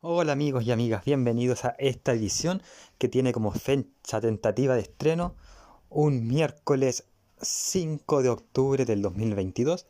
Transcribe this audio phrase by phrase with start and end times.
[0.00, 2.62] Hola amigos y amigas, bienvenidos a esta edición
[2.98, 5.34] que tiene como fecha tentativa de estreno
[5.90, 7.08] un miércoles
[7.42, 9.88] 5 de octubre del 2022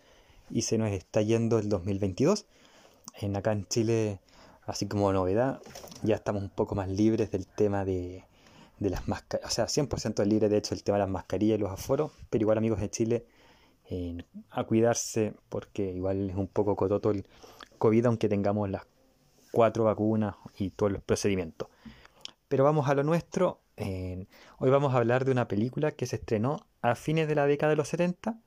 [0.48, 2.46] y se nos está yendo el 2022.
[3.20, 4.22] En acá en Chile,
[4.62, 5.60] así como novedad,
[6.02, 8.24] ya estamos un poco más libres del tema de,
[8.78, 11.70] las mascarillas, o sea, 100% libre de hecho el tema de las mascarillas y los
[11.70, 13.26] aforos, pero igual amigos de Chile,
[14.48, 17.26] a cuidarse porque igual es un poco cototo el
[17.76, 18.86] COVID aunque tengamos las
[19.50, 21.68] cuatro vacunas y todos los procedimientos.
[22.48, 23.60] Pero vamos a lo nuestro.
[23.76, 27.70] hoy vamos a hablar de una película que se estrenó a fines de la década
[27.70, 28.38] de los 70,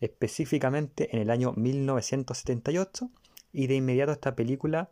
[0.00, 3.10] específicamente en el año 1978,
[3.52, 4.90] y de inmediato esta película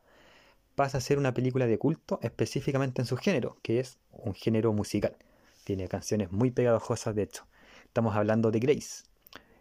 [0.74, 4.72] pasa a ser una película de culto, específicamente en su género, que es un género
[4.72, 5.16] musical.
[5.64, 7.46] Tiene canciones muy pegajosas, de hecho.
[7.84, 9.04] Estamos hablando de Grace.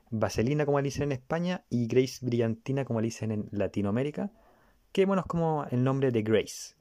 [0.09, 4.31] Vaselina, como dicen en España, y Grace Brillantina, como dicen en Latinoamérica
[4.95, 6.73] que bueno, es como el nombre de Grace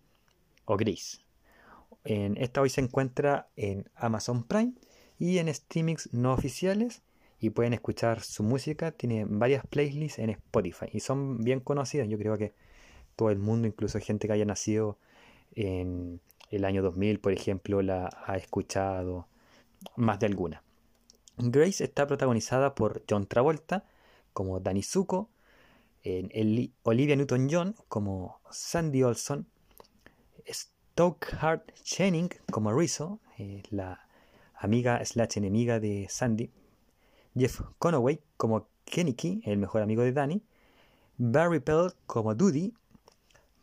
[0.66, 1.18] o Grace.
[2.04, 4.74] En esta hoy se encuentra en Amazon Prime
[5.18, 7.02] y en streamings no oficiales
[7.40, 8.92] y pueden escuchar su música.
[8.92, 12.06] Tiene varias playlists en Spotify y son bien conocidas.
[12.08, 12.54] Yo creo que
[13.16, 14.96] todo el mundo, incluso gente que haya nacido
[15.56, 19.26] en el año 2000, por ejemplo, la ha escuchado
[19.96, 20.62] más de alguna.
[21.36, 23.84] Grace está protagonizada por John Travolta
[24.32, 25.30] como Danny Zuko,
[26.04, 29.46] Olivia Newton-John como Sandy Olson,
[30.46, 34.06] Stokehart Channing como Rizzo, eh, la
[34.56, 36.50] amiga slash enemiga de Sandy,
[37.34, 40.42] Jeff Conaway como Kenicky, el mejor amigo de Danny,
[41.16, 42.74] Barry Pell como Doody,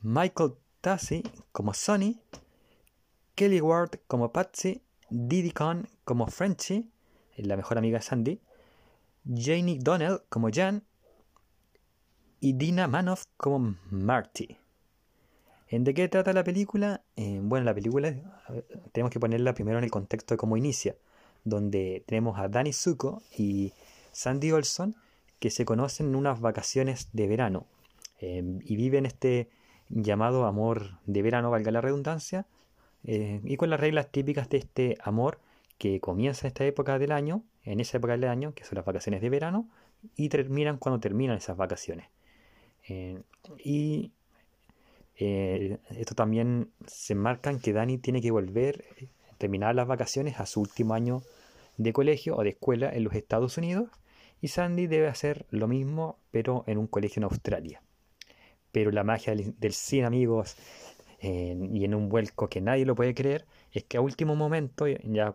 [0.02, 2.20] Michael Tassi como Sonny,
[3.36, 6.90] Kelly Ward como Patsy, Diddy Khan como Frenchie,
[7.38, 8.42] la mejor amiga de Sandy,
[9.26, 10.84] Janie Donnell como Jan
[12.42, 14.58] y Dina Manoff como Marty.
[15.70, 17.02] ¿En de qué trata la película?
[17.16, 18.14] Eh, bueno, la película
[18.92, 20.96] tenemos que ponerla primero en el contexto de cómo inicia,
[21.46, 23.74] donde tenemos a Danny Zuko y
[24.12, 24.96] Sandy Olson
[25.40, 27.68] que se conocen en unas vacaciones de verano
[28.20, 29.50] eh, y viven este
[29.90, 32.48] llamado amor de verano, valga la redundancia,
[33.04, 35.40] eh, y con las reglas típicas de este amor
[35.78, 38.86] que comienza en esta época del año, en esa época del año, que son las
[38.86, 39.70] vacaciones de verano,
[40.16, 42.08] y terminan cuando terminan esas vacaciones.
[42.92, 43.22] Eh,
[43.64, 44.12] y
[45.16, 48.86] eh, esto también se marca en que Dani tiene que volver,
[49.38, 51.22] terminar las vacaciones a su último año
[51.78, 53.90] de colegio o de escuela en los Estados Unidos
[54.42, 57.82] y Sandy debe hacer lo mismo pero en un colegio en Australia.
[58.72, 60.58] Pero la magia del, cine amigos
[61.22, 64.86] eh, y en un vuelco que nadie lo puede creer es que a último momento,
[64.88, 65.34] ya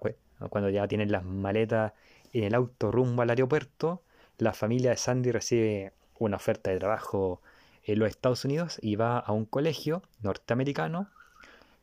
[0.50, 1.92] cuando ya tienen las maletas
[2.32, 4.02] en el auto rumbo al aeropuerto,
[4.38, 7.40] la familia de Sandy recibe una oferta de trabajo
[7.86, 11.08] en los Estados Unidos y va a un colegio norteamericano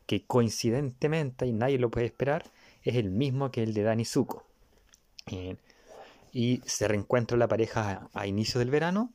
[0.05, 2.43] que coincidentemente, y nadie lo puede esperar,
[2.83, 4.43] es el mismo que el de Danny Zuko.
[5.27, 5.55] Eh,
[6.33, 9.13] y se reencuentra la pareja a, inicio del verano,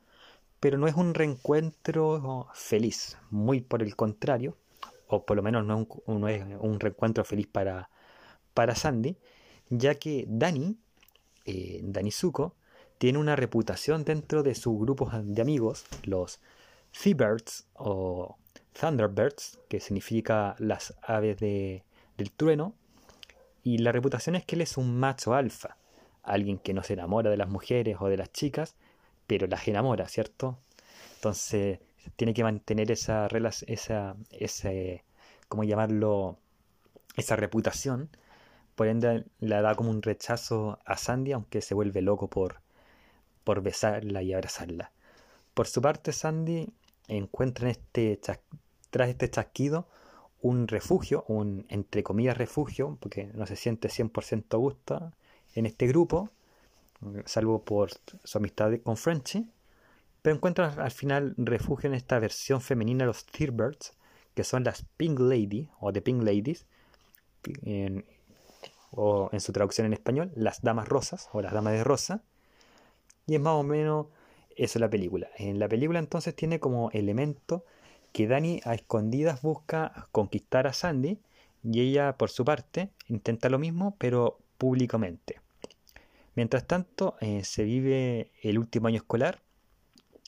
[0.61, 4.57] pero no es un reencuentro feliz, muy por el contrario,
[5.09, 7.91] o por lo menos no es un, reencuentro feliz para,
[8.55, 9.17] para Sandy,
[9.69, 10.79] ya que Danny,
[11.45, 12.55] eh, Danny Zuko,
[12.97, 16.41] tiene una reputación dentro de su grupo de amigos, los
[16.93, 18.37] Seabirds o
[18.79, 21.85] Thunderbirds, que significa las aves de,
[22.17, 22.75] del trueno,
[23.63, 25.77] y la reputación es que él es un macho alfa,
[26.23, 28.77] alguien que no se enamora de las mujeres o de las chicas,
[29.27, 30.59] pero las enamora, ¿cierto?
[31.17, 31.81] Entonces
[32.17, 33.29] tiene que mantener esa,
[33.67, 35.05] esa, ese,
[35.49, 36.39] ¿cómo llamarlo?
[37.17, 38.11] Esa reputación.
[38.75, 42.61] Por ende, la da como un rechazo a Sandy, aunque se vuelve loco por,
[43.45, 44.93] por besarla y abrazarla.
[45.59, 46.73] Por su parte, Sandy
[47.09, 48.21] encuentra en este
[48.91, 49.89] tras este chasquido
[50.41, 55.13] un refugio, un entre comillas refugio, porque no se siente 100% a gusto
[55.57, 56.31] en este grupo,
[57.25, 57.91] salvo por
[58.23, 59.51] su amistad con Frenchy,
[60.23, 63.95] pero encuentra al final refugio en esta versión femenina de los Thunderbirds,
[64.37, 66.67] que son las Pink Lady o The Pink Ladies,
[68.93, 72.23] o en su traducción en español, las Damas Rosas o las Damas de Rosa,
[73.27, 74.07] y es más o menos
[74.59, 75.29] eso la película.
[75.39, 77.65] En la película entonces tiene como elemento
[78.13, 81.19] que Dani a escondidas busca conquistar a Sandy
[81.63, 85.41] y ella por su parte intenta lo mismo pero públicamente.
[86.35, 89.41] Mientras tanto eh, se vive el último año escolar,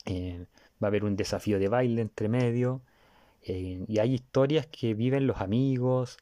[0.05, 0.45] eh,
[0.81, 2.81] va a haber un desafío de baile entre medio
[3.43, 6.17] eh, y hay historias que viven los amigos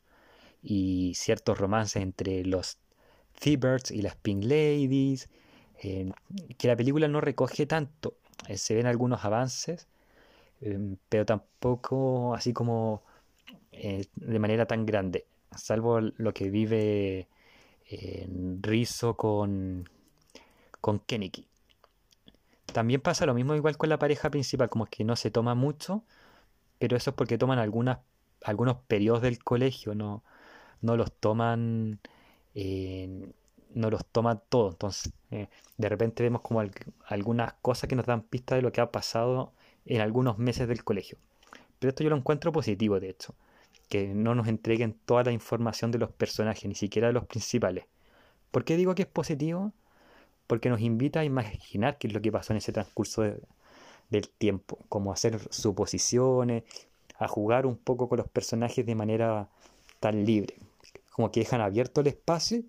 [0.61, 2.77] y ciertos romances entre los
[3.39, 5.29] Thieberts y las Pink Ladies
[5.79, 8.15] que la película no recoge tanto.
[8.47, 9.87] Eh, se ven algunos avances,
[10.61, 13.03] em, pero tampoco así como
[13.71, 17.27] eh, de manera tan grande, salvo lo que vive
[17.89, 19.89] en Rizzo con,
[20.81, 21.47] con Kennedy.
[22.73, 26.03] También pasa lo mismo igual con la pareja principal, como que no se toma mucho,
[26.77, 30.23] pero eso es porque toman algunos periodos del colegio, no,
[30.81, 31.99] no los toman
[32.55, 33.31] eh,
[33.73, 34.73] no los toman todos.
[34.73, 36.61] Entonces, eh, de repente vemos como
[37.05, 39.53] algunas cosas que nos dan pista de lo que ha pasado
[39.85, 41.17] en algunos meses del colegio.
[41.79, 43.35] Pero esto yo lo encuentro positivo, de hecho,
[43.87, 47.85] que no nos entreguen toda la información de los personajes, ni siquiera de los principales.
[48.51, 49.73] ¿Por qué digo que es positivo?
[50.47, 53.23] Porque nos invita a imaginar qué es lo que pasó en ese transcurso
[54.09, 56.63] del tiempo, como hacer suposiciones,
[57.17, 59.49] a jugar un poco con los personajes de manera
[59.99, 60.55] tan libre,
[61.11, 62.63] como que dejan abierto el espacio,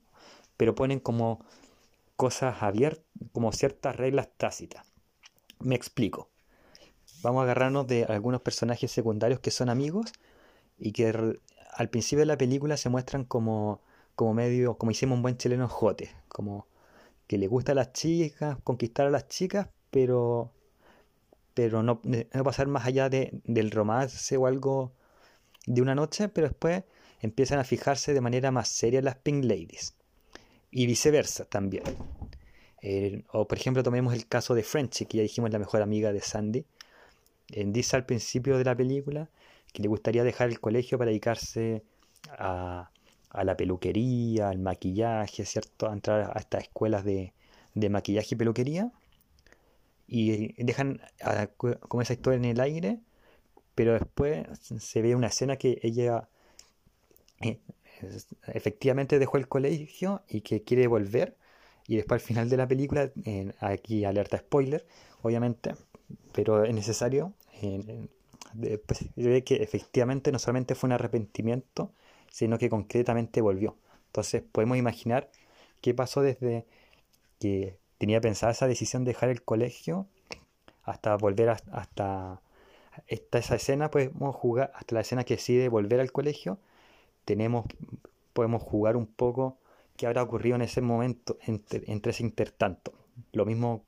[0.61, 1.41] pero ponen como
[2.17, 4.85] cosas abiertas, como ciertas reglas tácitas.
[5.59, 6.29] Me explico.
[7.23, 10.13] Vamos a agarrarnos de algunos personajes secundarios que son amigos
[10.79, 11.09] y que
[11.73, 13.81] al principio de la película se muestran como,
[14.15, 16.67] como medio, como hicimos un buen chileno jote, como
[17.27, 20.53] que le gusta a las chicas, conquistar a las chicas, pero
[21.55, 22.03] pero no,
[22.45, 24.93] pasar más allá de, del romance o algo
[25.67, 26.85] de una noche, pero después
[27.21, 29.95] empiezan a fijarse de manera más seria las Pink Ladies.
[30.71, 31.85] Y viceversa también.
[33.33, 36.21] o por ejemplo tomemos el caso de Frenchy, que ya dijimos la mejor amiga de
[36.21, 36.65] Sandy.
[37.49, 39.29] dice al principio de la película
[39.73, 41.83] que le gustaría dejar el colegio para dedicarse
[42.39, 42.91] a,
[43.31, 45.89] a la peluquería, al maquillaje, ¿cierto?
[45.89, 47.33] A entrar a estas escuelas de,
[47.75, 48.93] de maquillaje y peluquería.
[50.07, 51.01] Y dejan
[51.89, 52.99] como esa historia en el aire,
[53.75, 56.29] pero después se ve una escena que ella
[57.41, 57.61] eh,
[58.47, 61.37] efectivamente dejó el colegio y que quiere volver.
[61.87, 63.11] Y después al final de la película,
[63.61, 64.87] aquí alerta spoiler,
[65.23, 65.75] obviamente,
[66.33, 67.33] pero es necesario.
[68.87, 71.93] Pues, ve que efectivamente no solamente fue un arrepentimiento,
[72.31, 73.77] sino que concretamente volvió.
[74.07, 75.31] Entonces podemos imaginar
[75.81, 76.67] qué pasó desde
[77.39, 80.07] que tenía pensada esa decisión de dejar el colegio
[80.83, 82.41] hasta volver hasta
[83.07, 86.59] esa escena, podemos jugar hasta la escena que decide volver al colegio
[87.31, 87.65] tenemos,
[88.33, 89.57] podemos jugar un poco
[89.97, 92.93] qué habrá ocurrido en ese momento, entre, ese intertanto.
[93.33, 93.85] Lo mismo,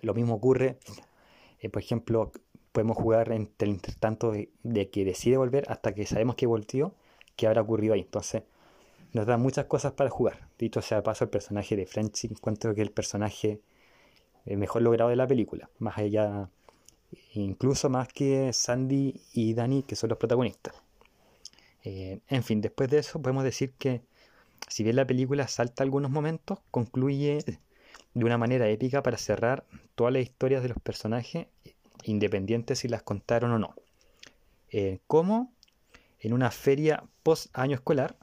[0.00, 0.78] lo mismo ocurre,
[1.58, 2.30] eh, por ejemplo,
[2.70, 6.94] podemos jugar entre el intertanto de, que decide volver hasta que sabemos que volvió,
[7.34, 8.02] qué habrá ocurrido ahí.
[8.02, 8.44] Entonces,
[9.12, 10.46] nos da muchas cosas para jugar.
[10.56, 13.60] Dicho sea paso, el personaje de Frenchy encuentro que el personaje
[14.46, 16.48] eh, mejor logrado de la película, más allá,
[17.34, 20.74] incluso más que Sandy y Danny, que son los protagonistas.
[21.84, 24.02] Eh, en fin, después de eso podemos decir que
[24.68, 27.44] si bien la película salta algunos momentos, concluye
[28.14, 31.46] de una manera épica para cerrar todas las historias de los personajes,
[32.04, 33.74] independientes si las contaron o no.
[34.70, 35.52] Eh, como
[36.20, 38.16] en una feria post año escolar,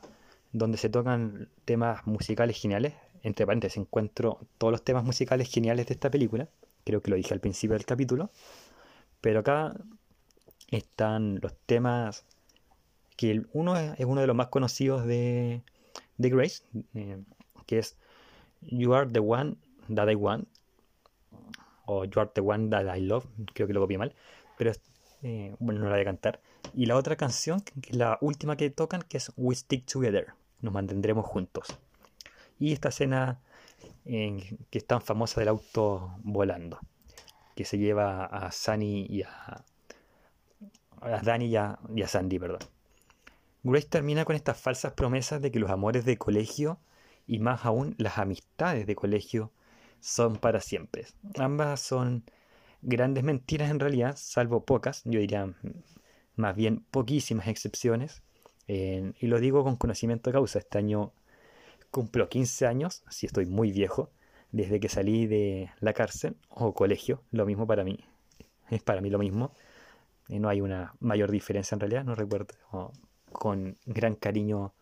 [0.51, 2.93] donde se tocan temas musicales geniales.
[3.23, 6.47] Entre paréntesis, encuentro todos los temas musicales geniales de esta película.
[6.85, 8.31] Creo que lo dije al principio del capítulo.
[9.19, 9.75] Pero acá
[10.69, 12.25] están los temas
[13.17, 15.63] que uno es, uno de los más conocidos de,
[16.17, 17.21] de Grace, eh,
[17.65, 17.97] que es
[18.61, 19.55] You are the one
[19.93, 20.47] that I want,
[21.85, 24.15] o You are the one that I love, creo que lo copié mal,
[24.57, 24.71] pero
[25.23, 26.39] eh, bueno, no la voy a cantar.
[26.73, 30.27] Y la otra canción, que es la última que tocan, que es We Stick Together,
[30.61, 31.67] nos mantendremos juntos.
[32.59, 33.41] Y esta escena
[34.05, 36.79] que es tan famosa del auto volando,
[37.55, 39.65] que se lleva a Sunny y a,
[41.01, 42.59] a Danny y a, y a Sandy, perdón.
[43.63, 46.79] Grace termina con estas falsas promesas de que los amores de colegio
[47.25, 49.51] y más aún las amistades de colegio
[49.99, 51.05] son para siempre.
[51.37, 52.23] Ambas son
[52.81, 55.53] grandes mentiras en realidad, salvo pocas, yo diría
[56.35, 58.23] más bien poquísimas excepciones.
[58.67, 60.59] Y lo digo con conocimiento de causa.
[60.59, 61.13] Este año
[61.91, 64.11] cumplo 15 años, si estoy muy viejo,
[64.51, 67.99] desde que salí de la cárcel o colegio, lo mismo para mí.
[68.69, 69.53] Es para mí lo mismo.
[70.29, 72.55] Eh, no hay una mayor diferencia en realidad, no recuerdo
[73.31, 74.73] con gran cariño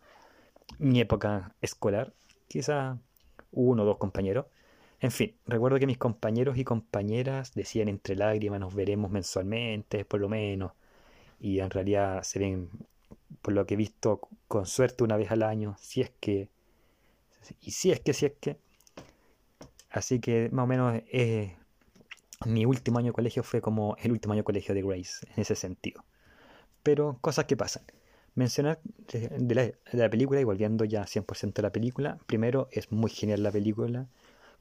[0.78, 2.12] mi época escolar,
[2.48, 2.98] quizá
[3.52, 4.46] uno o dos compañeros.
[5.00, 10.20] En fin, recuerdo que mis compañeros y compañeras decían entre lágrimas nos veremos mensualmente, por
[10.20, 10.72] lo menos,
[11.38, 12.70] y en realidad se ven,
[13.42, 16.48] por lo que he visto, con suerte una vez al año, si es que,
[17.60, 18.58] y si es que, si es que.
[19.90, 21.56] Así que más o menos eh,
[22.44, 25.40] mi último año de colegio fue como el último año de colegio de Grace, en
[25.40, 26.04] ese sentido.
[26.82, 27.84] Pero cosas que pasan.
[28.36, 33.42] Mencionar de la, película y volviendo ya 100% a la película, primero es muy genial
[33.42, 34.06] la película,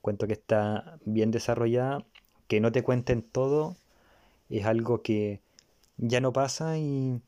[0.01, 2.05] cuento que está bien desarrollada,
[2.47, 3.75] que no te cuenten todo,
[4.49, 5.41] es algo que
[5.97, 7.19] ya no pasa y,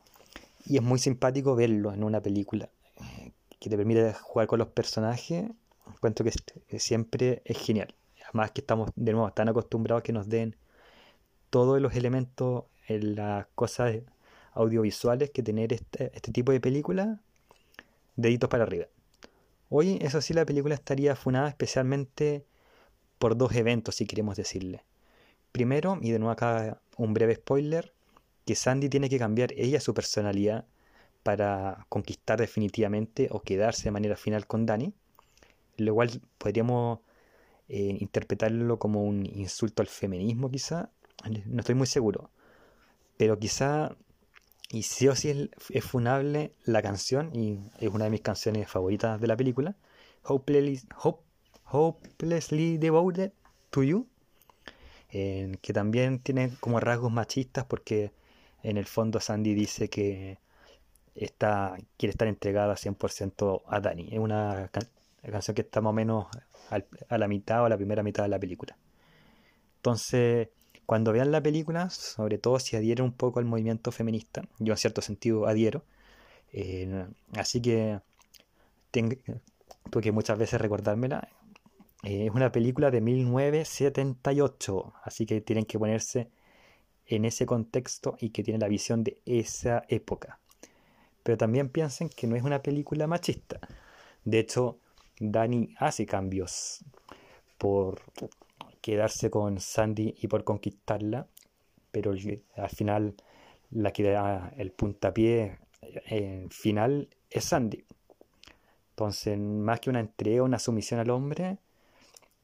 [0.66, 4.70] y es muy simpático verlo en una película eh, que te permite jugar con los
[4.70, 5.50] personajes.
[5.86, 7.94] Encuentro que siempre es genial.
[8.24, 10.56] Además que estamos de nuevo tan acostumbrados que nos den
[11.50, 13.96] todos los elementos en las cosas
[14.58, 17.22] audiovisuales que tener este, este tipo de película,
[18.16, 18.88] deditos para arriba.
[19.70, 22.46] Hoy, eso sí, la película estaría funada especialmente
[23.20, 24.84] por dos eventos, si queremos decirle.
[25.52, 27.94] Primero, y de nuevo acá un breve spoiler,
[28.46, 30.66] que Sandy tiene que cambiar ella su personalidad
[31.24, 34.94] para conquistar definitivamente o quedarse de manera final con Danny,
[35.78, 37.00] lo cual podríamos
[37.68, 40.90] eh, interpretarlo como un insulto al feminismo quizá,
[41.46, 42.30] no estoy muy seguro,
[43.18, 43.98] pero quizá,
[44.70, 49.20] y sí o sí es, funable la canción, y es una de mis canciones favoritas
[49.20, 49.76] de la película,
[50.24, 50.82] Hopelessly,
[52.78, 53.32] Devoted
[53.70, 54.08] to You,
[55.10, 58.12] que también tiene como rasgos machistas porque
[58.64, 60.40] en el fondo Sandy dice que
[61.16, 64.10] está, quiere estar entregada 100% a Danny.
[64.12, 64.70] Es una
[65.22, 66.28] canción que está más o menos
[67.10, 68.78] a la mitad o a la primera mitad de la película.
[69.78, 70.50] Entonces,
[70.88, 74.78] cuando vean la película, sobre todo si adhieren un poco al movimiento feminista, yo en
[74.78, 75.84] cierto sentido adhiero,
[76.54, 78.00] eh, así que
[78.92, 79.18] tengo,
[79.92, 81.28] tuve que muchas veces recordármela.
[82.04, 86.30] Eh, es una película de 1978, así que tienen que ponerse
[87.06, 90.40] en ese contexto y que tiene la visión de esa época.
[91.22, 93.60] Pero también piensen que no es una película machista.
[94.24, 94.80] De hecho,
[95.20, 96.86] Dani hace cambios
[97.58, 98.00] por
[98.88, 101.28] quedarse con Sandy y por conquistarla,
[101.92, 102.14] pero
[102.56, 103.16] al final
[103.70, 107.84] la que da el puntapié eh, final es Sandy.
[108.92, 111.58] Entonces, más que una entrega, una sumisión al hombre,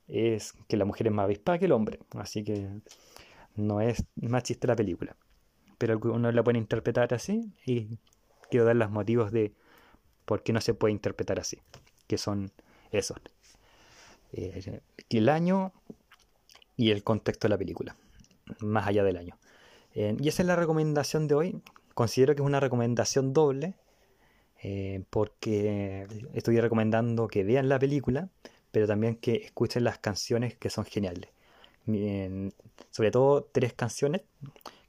[0.10, 2.00] es que la mujer es más avispada que el hombre.
[2.12, 2.68] Así que
[3.56, 5.16] no es machista la película.
[5.78, 8.00] Pero uno la puede interpretar así y
[8.52, 9.54] quiero dar los motivos de
[10.26, 11.62] por qué no se puede interpretar así.
[12.06, 12.52] Que son
[12.92, 13.18] esos.
[14.34, 15.72] Eh, el año
[16.78, 17.96] y el contexto de la película.
[18.60, 19.38] Más allá del año.
[19.94, 21.62] Eh, y esa es la recomendación de hoy.
[21.94, 23.76] Considero que es una recomendación doble.
[24.66, 28.30] Eh, porque estoy recomendando que vean la película,
[28.72, 31.30] pero también que escuchen las canciones que son geniales
[32.92, 34.22] sobre todo tres canciones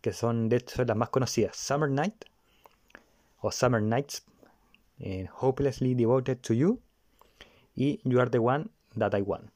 [0.00, 2.14] que son de hecho las más conocidas: Summer Night
[3.40, 4.24] o Summer Nights,
[5.00, 6.80] eh, Hopelessly Devoted to You
[7.74, 9.50] y You Are the One That I Want.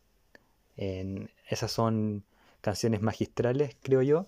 [1.48, 2.24] Esas son
[2.60, 4.26] canciones magistrales, creo yo,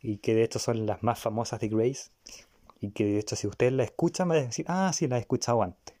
[0.00, 2.10] y que de hecho son las más famosas de Grace.
[2.80, 5.20] Y que de hecho, si ustedes la escuchan, van a decir, ah, sí, la he
[5.20, 5.94] escuchado antes.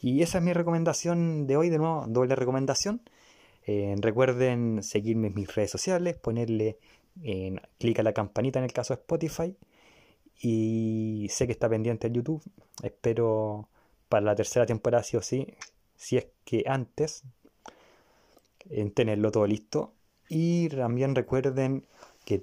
[0.00, 3.00] Y esa es mi recomendación de hoy, de nuevo, doble recomendación.
[3.66, 6.78] Eh, recuerden seguirme en mis redes sociales, ponerle
[7.22, 9.56] en, clic a la campanita en el caso de Spotify.
[10.38, 12.42] Y sé que está pendiente en YouTube.
[12.82, 13.68] Espero
[14.08, 15.54] para la tercera temporada, sí o sí,
[15.96, 17.24] si es que antes,
[18.70, 19.94] en tenerlo todo listo.
[20.28, 21.86] Y también recuerden
[22.24, 22.42] que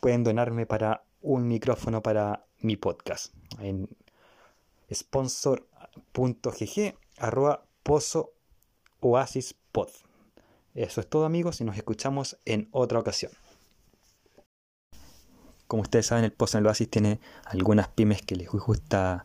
[0.00, 3.88] pueden donarme para un micrófono para mi podcast en
[4.92, 5.60] sponsor.gg
[7.18, 8.32] arroba pozo.
[10.74, 13.32] Eso es todo amigos y nos escuchamos en otra ocasión.
[15.66, 19.24] Como ustedes saben, el Pozo en el Oasis tiene algunas pymes que les gusta